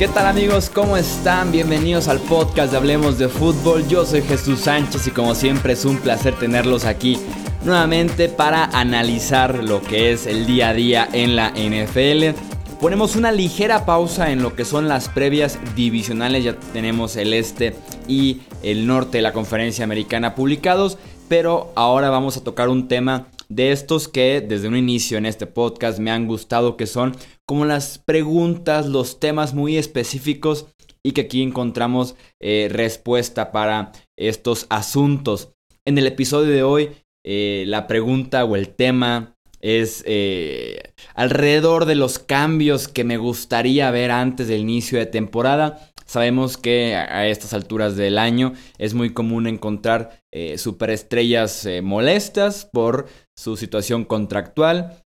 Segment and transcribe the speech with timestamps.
[0.00, 0.70] ¿Qué tal amigos?
[0.70, 1.52] ¿Cómo están?
[1.52, 3.86] Bienvenidos al podcast de Hablemos de Fútbol.
[3.86, 7.18] Yo soy Jesús Sánchez y como siempre es un placer tenerlos aquí
[7.64, 12.34] nuevamente para analizar lo que es el día a día en la NFL.
[12.80, 16.44] Ponemos una ligera pausa en lo que son las previas divisionales.
[16.44, 17.76] Ya tenemos el este
[18.08, 20.96] y el norte de la conferencia americana publicados.
[21.28, 25.46] Pero ahora vamos a tocar un tema de estos que desde un inicio en este
[25.46, 27.16] podcast me han gustado, que son
[27.46, 30.66] como las preguntas, los temas muy específicos
[31.02, 35.50] y que aquí encontramos eh, respuesta para estos asuntos.
[35.84, 36.90] En el episodio de hoy,
[37.24, 40.82] eh, la pregunta o el tema es eh,
[41.14, 45.90] alrededor de los cambios que me gustaría ver antes del inicio de temporada.
[46.06, 50.22] Sabemos que a estas alturas del año es muy común encontrar
[50.56, 53.06] superestrellas molestas por
[53.40, 55.02] su situación contractual.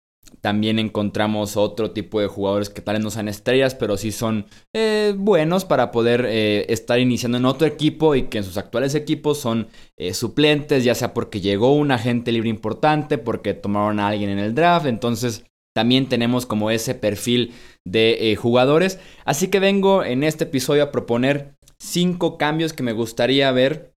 [0.42, 4.44] También encontramos otro tipo de jugadores que tal vez no sean estrellas, pero sí son
[4.74, 8.94] eh, buenos para poder eh, estar iniciando en otro equipo y que en sus actuales
[8.94, 14.08] equipos son eh, suplentes, ya sea porque llegó un agente libre importante, porque tomaron a
[14.08, 14.84] alguien en el draft.
[14.84, 17.54] Entonces también tenemos como ese perfil
[17.86, 18.98] de jugadores.
[19.24, 23.94] Así que vengo en este episodio a proponer cinco cambios que me gustaría ver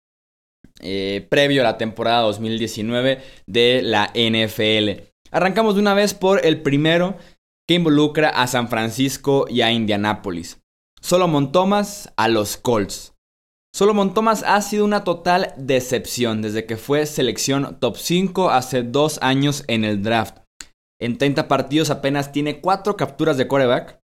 [1.30, 5.04] previo a la temporada 2019 de la NFL.
[5.32, 7.18] Arrancamos de una vez por el primero
[7.68, 10.62] que involucra a San Francisco y a Indianápolis.
[11.02, 13.14] Solomon Thomas a los Colts.
[13.74, 19.18] Solomon Thomas ha sido una total decepción desde que fue selección top 5 hace dos
[19.22, 20.40] años en el draft.
[21.00, 24.01] En 30 partidos apenas tiene 4 capturas de coreback.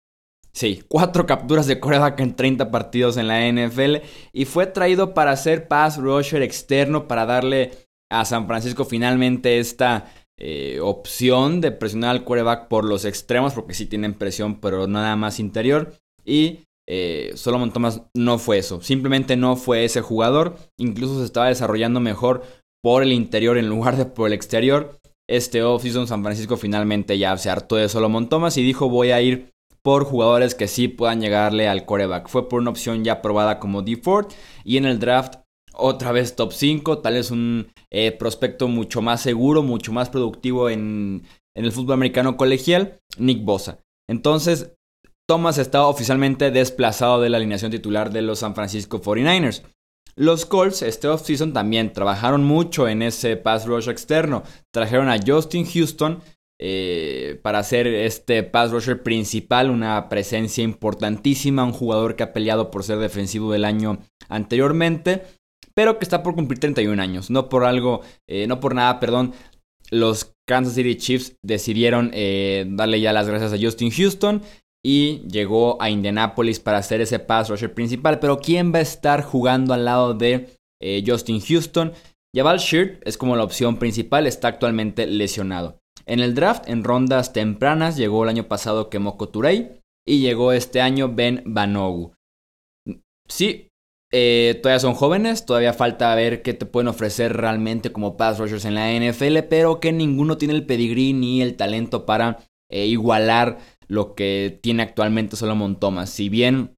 [0.56, 3.96] Sí, 4 capturas de coreback en 30 partidos en la NFL.
[4.32, 7.72] Y fue traído para ser pass rusher externo para darle
[8.10, 13.74] a San Francisco finalmente esta eh, opción de presionar al quarterback por los extremos, porque
[13.74, 15.92] sí tienen presión, pero nada más interior.
[16.24, 20.56] Y eh, Solomon Thomas no fue eso, simplemente no fue ese jugador.
[20.78, 22.44] Incluso se estaba desarrollando mejor
[22.82, 24.98] por el interior en lugar de por el exterior.
[25.28, 29.20] Este offseason San Francisco finalmente ya se hartó de Solomon Thomas y dijo voy a
[29.20, 29.50] ir
[29.86, 32.28] por jugadores que sí puedan llegarle al coreback.
[32.28, 34.26] Fue por una opción ya probada como D Ford
[34.64, 35.36] y en el draft
[35.74, 40.70] otra vez top 5, tal vez un eh, prospecto mucho más seguro, mucho más productivo
[40.70, 41.22] en,
[41.54, 43.78] en el fútbol americano colegial, Nick Bosa.
[44.10, 44.72] Entonces,
[45.28, 49.62] Thomas está oficialmente desplazado de la alineación titular de los San Francisco 49ers.
[50.16, 54.42] Los Colts este offseason también trabajaron mucho en ese pass rush externo.
[54.72, 56.22] Trajeron a Justin Houston
[56.58, 62.70] eh, para ser este pass rusher principal, una presencia importantísima, un jugador que ha peleado
[62.70, 65.22] por ser defensivo del año anteriormente
[65.76, 67.30] pero que está por cumplir 31 años.
[67.30, 69.34] No por algo, eh, no por nada, perdón.
[69.90, 74.42] Los Kansas City Chiefs decidieron eh, darle ya las gracias a Justin Houston
[74.84, 78.18] y llegó a Indianapolis para hacer ese pass rusher principal.
[78.20, 80.48] Pero ¿quién va a estar jugando al lado de
[81.06, 81.92] Justin Houston?
[82.34, 85.78] Jabal Sheard es como la opción principal, está actualmente lesionado.
[86.06, 90.80] En el draft, en rondas tempranas, llegó el año pasado Kemoko Turei y llegó este
[90.80, 92.14] año Ben Banogu.
[93.28, 93.70] Sí,
[94.12, 98.64] eh, todavía son jóvenes, todavía falta ver qué te pueden ofrecer realmente como pass rushers
[98.64, 102.38] en la NFL, pero que ninguno tiene el pedigrí ni el talento para
[102.70, 106.10] eh, igualar lo que tiene actualmente Solomon Thomas.
[106.10, 106.76] Si bien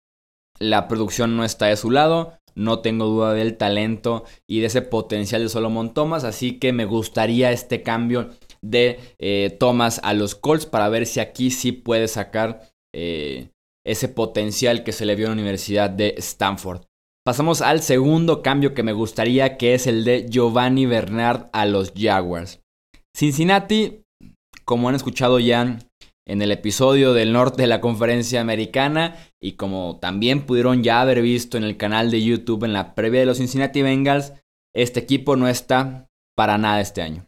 [0.58, 4.82] la producción no está de su lado, no tengo duda del talento y de ese
[4.82, 8.30] potencial de Solomon Thomas, así que me gustaría este cambio
[8.62, 12.70] de eh, Thomas a los Colts para ver si aquí sí puede sacar
[13.84, 16.82] ese potencial que se le vio en la Universidad de Stanford.
[17.24, 21.92] Pasamos al segundo cambio que me gustaría, que es el de Giovanni Bernard a los
[21.94, 22.60] Jaguars.
[23.14, 24.02] Cincinnati,
[24.64, 25.78] como han escuchado ya
[26.26, 31.22] en el episodio del norte de la conferencia americana y como también pudieron ya haber
[31.22, 34.34] visto en el canal de YouTube en la previa de los Cincinnati Bengals,
[34.74, 37.26] este equipo no está para nada este año.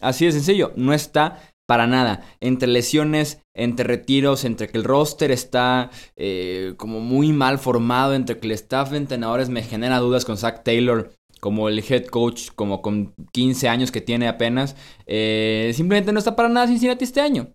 [0.00, 2.24] Así de sencillo, no está para nada.
[2.40, 8.38] Entre lesiones, entre retiros, entre que el roster está eh, como muy mal formado, entre
[8.38, 12.50] que el staff de entrenadores me genera dudas con Zach Taylor como el head coach,
[12.54, 14.76] como con 15 años que tiene apenas,
[15.06, 17.54] eh, simplemente no está para nada Cincinnati este año.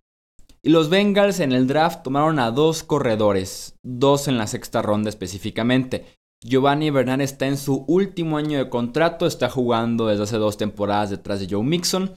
[0.63, 5.09] Y los Bengals en el draft tomaron a dos corredores, dos en la sexta ronda
[5.09, 6.05] específicamente.
[6.43, 11.11] Giovanni Bernard está en su último año de contrato, está jugando desde hace dos temporadas
[11.11, 12.15] detrás de Joe Mixon.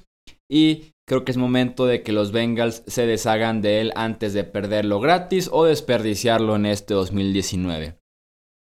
[0.50, 4.44] Y creo que es momento de que los Bengals se deshagan de él antes de
[4.44, 7.98] perderlo gratis o desperdiciarlo en este 2019.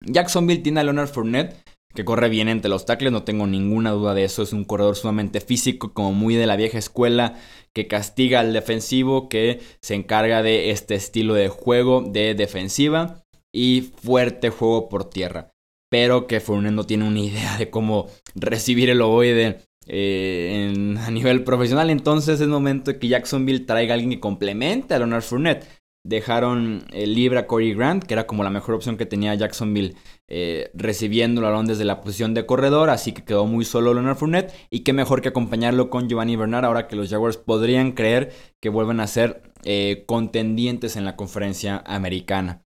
[0.04, 1.56] Jacksonville tiene a Leonard Fournette,
[1.94, 4.42] que corre bien entre los tackles, no tengo ninguna duda de eso.
[4.42, 7.34] Es un corredor sumamente físico, como muy de la vieja escuela,
[7.74, 13.92] que castiga al defensivo, que se encarga de este estilo de juego de defensiva y
[14.02, 15.52] fuerte juego por tierra.
[15.90, 21.44] Pero que Fournette no tiene una idea de cómo recibir el ovoide eh, a nivel
[21.44, 21.90] profesional.
[21.90, 25.66] Entonces es momento de que Jacksonville traiga a alguien que complemente a Leonard Fournette
[26.08, 29.96] dejaron el libre a Corey Grant, que era como la mejor opción que tenía Jacksonville
[30.28, 34.16] eh, recibiendo el balón desde la posición de corredor, así que quedó muy solo Leonard
[34.16, 38.32] Fournette y qué mejor que acompañarlo con Giovanni Bernard ahora que los Jaguars podrían creer
[38.60, 42.62] que vuelven a ser eh, contendientes en la conferencia americana.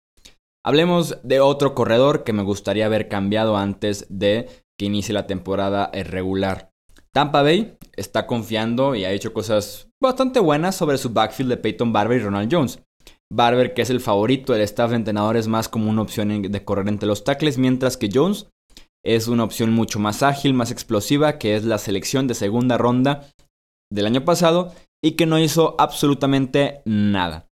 [0.64, 5.90] Hablemos de otro corredor que me gustaría haber cambiado antes de que inicie la temporada
[5.92, 6.67] regular.
[7.18, 11.92] Tampa Bay está confiando y ha hecho cosas bastante buenas sobre su backfield de Peyton
[11.92, 12.80] Barber y Ronald Jones.
[13.28, 16.86] Barber, que es el favorito del staff de entrenadores, más como una opción de correr
[16.86, 18.46] entre los tackles, mientras que Jones
[19.04, 23.26] es una opción mucho más ágil, más explosiva, que es la selección de segunda ronda
[23.90, 24.72] del año pasado
[25.02, 27.48] y que no hizo absolutamente nada.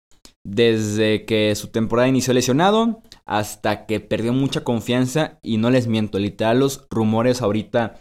[0.45, 6.19] Desde que su temporada inició lesionado hasta que perdió mucha confianza y no les miento,
[6.19, 7.95] literal los rumores ahorita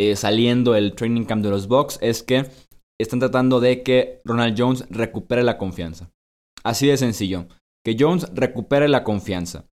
[0.00, 2.46] eh, saliendo el training camp de los Bucks es que
[3.00, 6.12] están tratando de que Ronald Jones recupere la confianza.
[6.62, 7.48] Así de sencillo.
[7.84, 9.64] Que Jones recupere la confianza.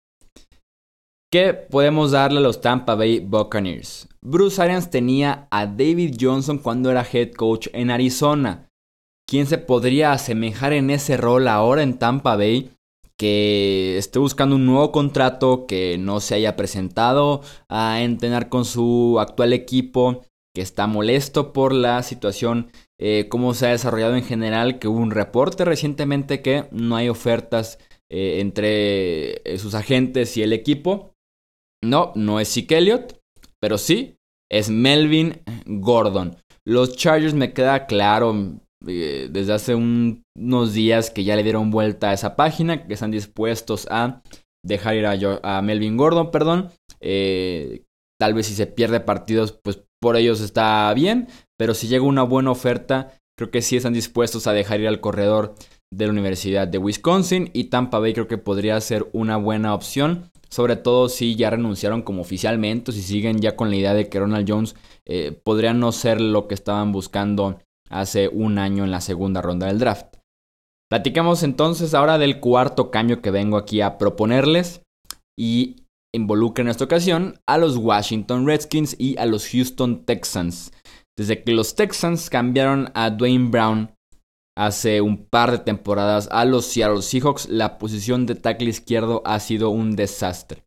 [1.30, 4.08] ¿Qué podemos darle a los Tampa Bay Buccaneers?
[4.22, 8.70] Bruce Arians tenía a David Johnson cuando era head coach en Arizona.
[9.28, 12.70] ¿Quién se podría asemejar en ese rol ahora en Tampa Bay?
[13.18, 19.18] Que esté buscando un nuevo contrato, que no se haya presentado a entrenar con su
[19.20, 20.22] actual equipo,
[20.54, 24.98] que está molesto por la situación eh, cómo se ha desarrollado en general, que hubo
[24.98, 27.78] un reporte recientemente que no hay ofertas
[28.10, 31.14] eh, entre eh, sus agentes y el equipo.
[31.82, 33.20] No, no es Zeke Elliott,
[33.60, 34.16] pero sí
[34.50, 36.36] es Melvin Gordon.
[36.64, 42.12] Los Chargers me queda claro desde hace unos días que ya le dieron vuelta a
[42.12, 44.22] esa página, que están dispuestos a
[44.64, 46.70] dejar ir a, a Melvin Gordon, perdón.
[48.20, 51.28] tal vez si se pierde partidos, pues por ellos está bien,
[51.58, 55.00] pero si llega una buena oferta, creo que sí están dispuestos a dejar ir al
[55.00, 55.54] corredor
[55.90, 60.30] de la Universidad de Wisconsin y Tampa Bay creo que podría ser una buena opción,
[60.50, 64.20] sobre todo si ya renunciaron como oficialmente, si siguen ya con la idea de que
[64.20, 64.74] Ronald Jones
[65.06, 67.58] eh, podría no ser lo que estaban buscando
[67.94, 70.16] hace un año en la segunda ronda del draft.
[70.90, 74.82] Platicamos entonces ahora del cuarto cambio que vengo aquí a proponerles
[75.38, 80.72] y involucra en esta ocasión a los Washington Redskins y a los Houston Texans.
[81.16, 83.94] Desde que los Texans cambiaron a Dwayne Brown
[84.56, 89.40] hace un par de temporadas a los Seattle Seahawks, la posición de tackle izquierdo ha
[89.40, 90.63] sido un desastre.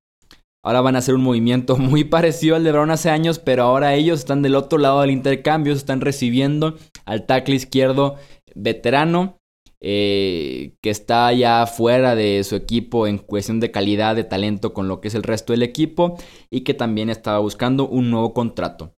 [0.63, 3.95] Ahora van a hacer un movimiento muy parecido al de Brown hace años, pero ahora
[3.95, 6.75] ellos están del otro lado del intercambio, están recibiendo
[7.06, 8.15] al tackle izquierdo
[8.56, 9.38] veterano
[9.80, 14.88] eh, que está ya fuera de su equipo en cuestión de calidad de talento con
[14.88, 16.18] lo que es el resto del equipo
[16.50, 18.95] y que también estaba buscando un nuevo contrato.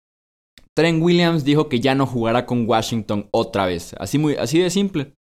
[0.73, 4.69] Trent Williams dijo que ya no jugará con Washington otra vez, así, muy, así de
[4.69, 5.15] simple.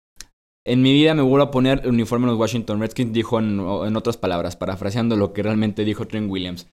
[0.67, 3.59] En mi vida me vuelvo a poner el uniforme de los Washington Redskins, dijo en,
[3.59, 6.67] otras palabras, parafraseando lo que realmente dijo Trent Williams.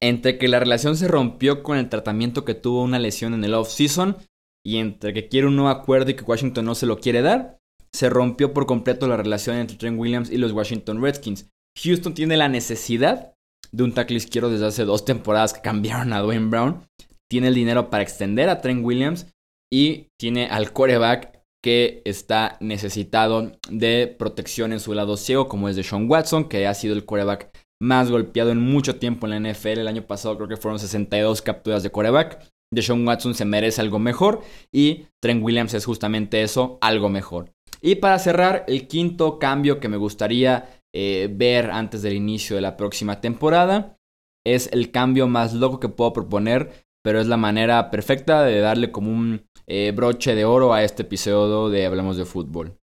[0.00, 3.54] Entre que la relación se rompió con el tratamiento que tuvo una lesión en el
[3.54, 4.16] off-season,
[4.64, 7.58] y entre que quiere un nuevo acuerdo y que Washington no se lo quiere dar,
[7.92, 11.48] se rompió por completo la relación entre Trent Williams y los Washington Redskins.
[11.82, 13.34] Houston tiene la necesidad
[13.70, 16.88] de un tackle izquierdo desde hace dos temporadas que cambiaron a Dwayne Brown.
[17.30, 19.26] Tiene el dinero para extender a Trent Williams
[19.72, 21.35] y tiene al quarterback
[21.66, 26.64] que está necesitado de protección en su lado ciego, como es de Sean Watson, que
[26.68, 27.50] ha sido el quarterback
[27.82, 29.80] más golpeado en mucho tiempo en la NFL.
[29.80, 32.52] El año pasado creo que fueron 62 capturas de quarterback.
[32.72, 34.42] Deshaun Watson se merece algo mejor
[34.72, 37.50] y Trent Williams es justamente eso, algo mejor.
[37.82, 42.62] Y para cerrar, el quinto cambio que me gustaría eh, ver antes del inicio de
[42.62, 43.98] la próxima temporada
[44.46, 48.92] es el cambio más loco que puedo proponer, pero es la manera perfecta de darle
[48.92, 52.78] como un eh, broche de oro a este episodio de Hablamos de Fútbol.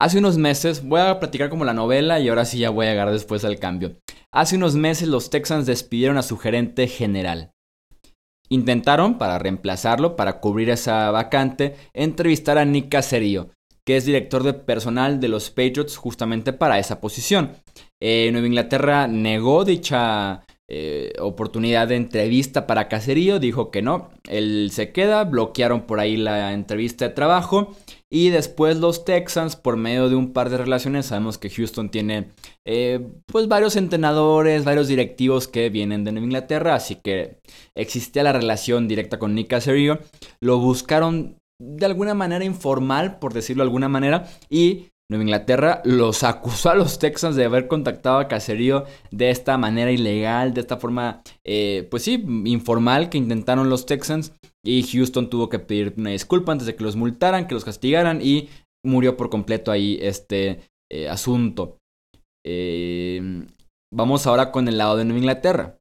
[0.00, 2.90] Hace unos meses, voy a platicar como la novela y ahora sí ya voy a
[2.90, 3.96] llegar después al cambio.
[4.32, 7.52] Hace unos meses los Texans despidieron a su gerente general.
[8.48, 13.50] Intentaron, para reemplazarlo, para cubrir esa vacante, entrevistar a Nick Caserio,
[13.86, 17.52] que es director de personal de los Patriots justamente para esa posición.
[18.00, 24.70] Eh, Nueva Inglaterra negó dicha eh, oportunidad de entrevista para Caserío, dijo que no, él
[24.72, 27.74] se queda, bloquearon por ahí la entrevista de trabajo
[28.08, 32.28] y después los Texans, por medio de un par de relaciones, sabemos que Houston tiene
[32.64, 37.38] eh, pues varios entrenadores, varios directivos que vienen de Nueva Inglaterra, así que
[37.74, 39.98] existía la relación directa con Nick Caserío,
[40.40, 46.24] lo buscaron de alguna manera informal, por decirlo de alguna manera, y Nueva Inglaterra los
[46.24, 50.78] acusó a los Texans de haber contactado a Caserío de esta manera ilegal, de esta
[50.78, 54.32] forma, eh, pues sí, informal que intentaron los Texans.
[54.64, 58.20] Y Houston tuvo que pedir una disculpa antes de que los multaran, que los castigaran
[58.22, 58.48] y
[58.84, 61.78] murió por completo ahí este eh, asunto.
[62.46, 63.44] Eh,
[63.92, 65.78] vamos ahora con el lado de Nueva Inglaterra.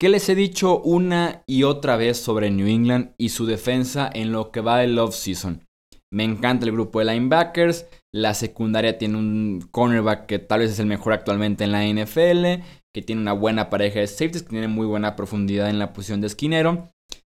[0.00, 4.32] ¿Qué les he dicho una y otra vez sobre New England y su defensa en
[4.32, 5.64] lo que va del off-season?
[6.12, 7.86] Me encanta el grupo de linebackers.
[8.14, 12.62] La secundaria tiene un cornerback que tal vez es el mejor actualmente en la NFL.
[12.92, 14.42] Que tiene una buena pareja de safeties.
[14.42, 16.90] Que tiene muy buena profundidad en la posición de esquinero.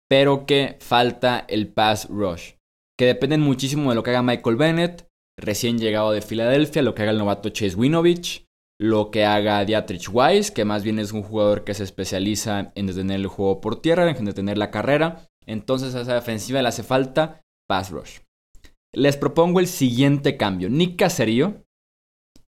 [0.09, 2.53] Pero que falta el pass rush.
[2.97, 5.07] Que dependen muchísimo de lo que haga Michael Bennett.
[5.37, 6.81] Recién llegado de Filadelfia.
[6.81, 8.47] Lo que haga el novato Chase Winovich.
[8.79, 10.49] Lo que haga Dietrich Weiss.
[10.49, 14.09] Que más bien es un jugador que se especializa en detener el juego por tierra.
[14.09, 15.29] En detener la carrera.
[15.45, 18.19] Entonces a esa defensiva le hace falta pass rush
[18.93, 20.69] les propongo el siguiente cambio.
[20.69, 21.63] Nick Caserio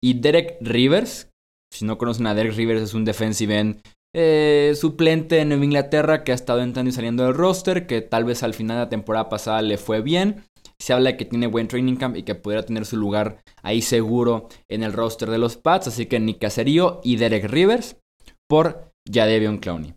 [0.03, 1.31] y Derek Rivers.
[1.73, 3.83] Si no conocen a Derek Rivers, es un defensive end
[4.13, 8.25] eh, suplente en Nueva Inglaterra que ha estado entrando y saliendo del roster, que tal
[8.25, 10.45] vez al final de la temporada pasada le fue bien.
[10.81, 13.83] Se habla de que tiene buen training camp y que pudiera tener su lugar ahí
[13.83, 15.89] seguro en el roster de los Pats.
[15.89, 17.99] Así que Nick Caserio y Derek Rivers
[18.49, 19.95] por Jadevion Clowney.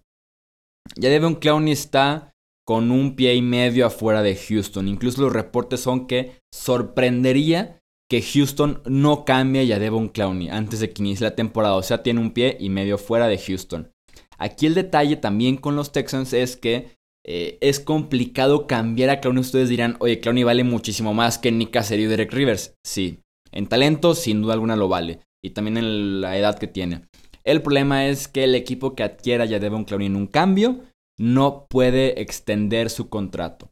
[1.02, 2.33] Jadevion Clowney está
[2.66, 4.88] con un pie y medio afuera de Houston.
[4.88, 7.80] Incluso los reportes son que sorprendería
[8.10, 11.76] que Houston no cambie a Devon Clowney antes de que inicie la temporada.
[11.76, 13.92] O sea, tiene un pie y medio fuera de Houston.
[14.38, 19.42] Aquí el detalle también con los Texans es que eh, es complicado cambiar a Clowney.
[19.42, 22.76] Ustedes dirán, oye, Clowney vale muchísimo más que Nick Caserio y Derek Rivers.
[22.86, 23.20] Sí,
[23.52, 25.20] en talento sin duda alguna lo vale.
[25.44, 27.02] Y también en la edad que tiene.
[27.44, 30.82] El problema es que el equipo que adquiera ya Devon Clowney en un cambio
[31.24, 33.72] no puede extender su contrato.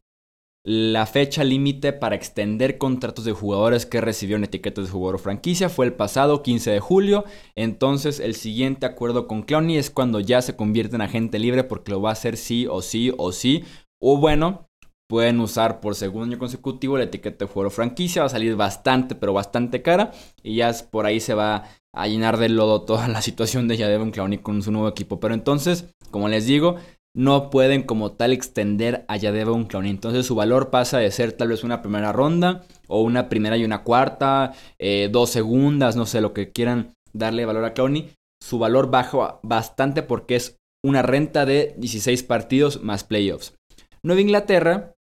[0.64, 5.86] La fecha límite para extender contratos de jugadores que recibieron etiquetas de jugador franquicia fue
[5.88, 7.26] el pasado 15 de julio.
[7.56, 11.92] Entonces, el siguiente acuerdo con Clowney es cuando ya se convierte en agente libre porque
[11.92, 13.66] lo va a hacer sí o sí o sí.
[14.00, 14.70] O bueno,
[15.10, 18.22] pueden usar por segundo año consecutivo la etiqueta de jugador franquicia.
[18.22, 20.12] Va a salir bastante, pero bastante cara.
[20.42, 24.12] Y ya por ahí se va a llenar de lodo toda la situación de Jadevon
[24.12, 25.20] Clowney con su nuevo equipo.
[25.20, 26.78] Pero entonces, como les digo,
[27.14, 29.18] no pueden como tal extender a
[29.52, 29.92] un Clowney.
[29.92, 33.66] Entonces su valor pasa de ser tal vez una primera ronda o una primera y
[33.66, 38.12] una cuarta, eh, dos segundas, no sé, lo que quieran darle valor a Clowney.
[38.42, 43.54] Su valor baja bastante porque es una renta de 16 partidos más playoffs.
[44.04, 44.94] Nueva Inglaterra,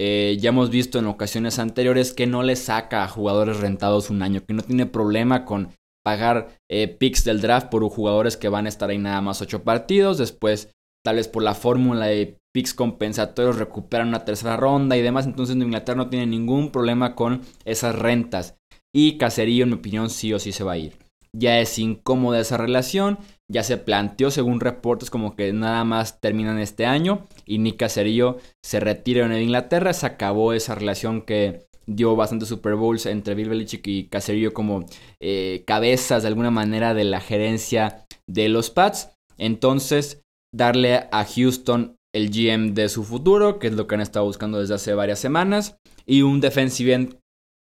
[0.00, 4.22] eh, ya hemos visto en ocasiones anteriores que no le saca a jugadores rentados un
[4.22, 5.70] año, que no tiene problema con
[6.04, 9.62] pagar eh, picks del draft por jugadores que van a estar ahí nada más 8
[9.62, 10.70] partidos, después
[11.06, 15.24] tal vez por la fórmula de picks compensatorios recuperan una tercera ronda y demás.
[15.24, 18.56] Entonces Inglaterra no tiene ningún problema con esas rentas.
[18.92, 20.98] Y Caserío, en mi opinión, sí o sí se va a ir.
[21.32, 23.18] Ya es incómoda esa relación.
[23.48, 27.28] Ya se planteó según reportes como que nada más terminan este año.
[27.44, 29.92] Y ni Caserío se retira de Inglaterra.
[29.92, 34.86] Se acabó esa relación que dio bastantes Super Bowls entre Bill Belichick y Caserío como
[35.20, 39.10] eh, cabezas de alguna manera de la gerencia de los Pats.
[39.38, 40.25] Entonces
[40.56, 44.58] darle a Houston el GM de su futuro, que es lo que han estado buscando
[44.58, 47.18] desde hace varias semanas, y un defensive end,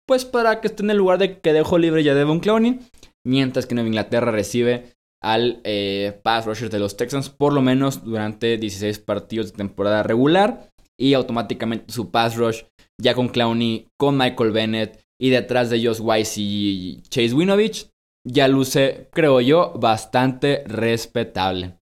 [0.06, 2.80] pues para que esté en el lugar de que dejó libre ya Devon Clowney,
[3.24, 8.04] mientras que Nueva Inglaterra recibe al eh, pass rusher de los Texans por lo menos
[8.04, 10.68] durante 16 partidos de temporada regular
[10.98, 12.64] y automáticamente su pass rush
[13.00, 17.88] ya con Clowney, con Michael Bennett y detrás de ellos Wise y Chase Winovich
[18.24, 21.78] ya luce, creo yo, bastante respetable.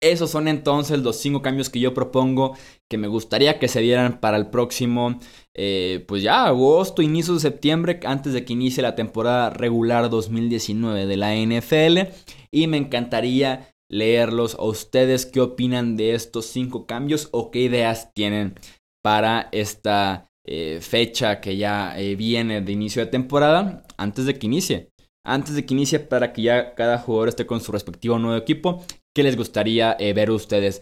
[0.00, 2.56] Esos son entonces los cinco cambios que yo propongo
[2.88, 5.18] que me gustaría que se dieran para el próximo,
[5.54, 11.06] eh, pues ya agosto, inicio de septiembre, antes de que inicie la temporada regular 2019
[11.06, 12.12] de la NFL.
[12.52, 18.12] Y me encantaría leerlos a ustedes qué opinan de estos cinco cambios o qué ideas
[18.14, 18.54] tienen
[19.02, 24.46] para esta eh, fecha que ya eh, viene de inicio de temporada antes de que
[24.46, 24.90] inicie
[25.28, 28.82] antes de que inicie para que ya cada jugador esté con su respectivo nuevo equipo.
[29.18, 30.80] ¿Qué les gustaría eh, ver ustedes?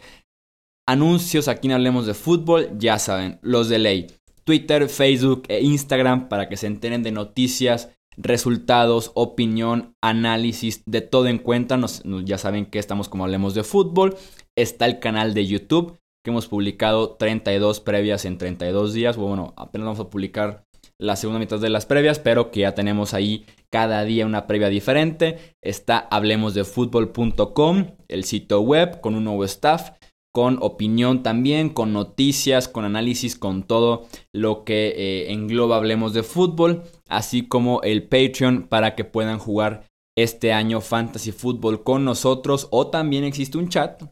[0.87, 4.09] Anuncios aquí en Hablemos de Fútbol, ya saben, los de ley.
[4.45, 11.29] Twitter, Facebook e Instagram para que se enteren de noticias resultados, opinión, análisis, de todo
[11.29, 11.81] en cuenta.
[12.27, 14.19] ya saben que estamos como hablemos de fútbol.
[14.55, 19.17] Está el canal de YouTube que hemos publicado 32 previas en 32 días.
[19.17, 20.67] Bueno, apenas vamos a publicar
[20.99, 24.69] la segunda mitad de las previas, pero que ya tenemos ahí cada día una previa
[24.69, 25.55] diferente.
[25.63, 29.91] Está hablemosdefutbol.com, el sitio web con un nuevo staff
[30.37, 36.23] con opinión también, con noticias, con análisis, con todo lo que eh, engloba Hablemos de
[36.23, 42.69] Fútbol, así como el Patreon para que puedan jugar este año Fantasy Fútbol con nosotros
[42.71, 44.03] o también existe un chat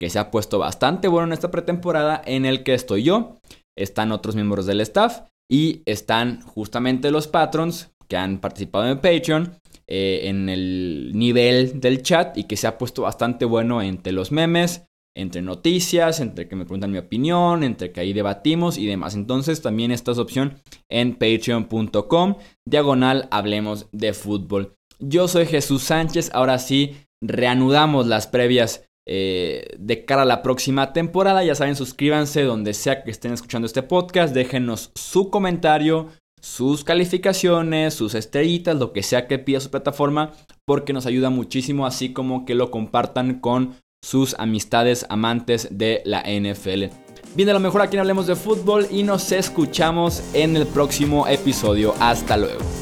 [0.00, 3.38] que se ha puesto bastante bueno en esta pretemporada en el que estoy yo,
[3.78, 9.58] están otros miembros del staff y están justamente los patrons que han participado en Patreon
[9.88, 14.30] eh, en el nivel del chat y que se ha puesto bastante bueno entre los
[14.30, 14.84] memes,
[15.16, 19.14] entre noticias, entre que me preguntan mi opinión, entre que ahí debatimos y demás.
[19.14, 20.56] Entonces también esta es opción
[20.90, 22.36] en patreon.com,
[22.68, 24.74] diagonal, hablemos de fútbol.
[24.98, 30.92] Yo soy Jesús Sánchez, ahora sí, reanudamos las previas eh, de cara a la próxima
[30.92, 31.42] temporada.
[31.44, 36.08] Ya saben, suscríbanse donde sea que estén escuchando este podcast, déjenos su comentario,
[36.42, 40.32] sus calificaciones, sus estrellitas, lo que sea que pida su plataforma,
[40.66, 46.22] porque nos ayuda muchísimo, así como que lo compartan con sus amistades amantes de la
[46.22, 46.92] NFL.
[47.36, 51.94] Bien, a lo mejor aquí Hablemos de Fútbol y nos escuchamos en el próximo episodio.
[52.00, 52.81] Hasta luego.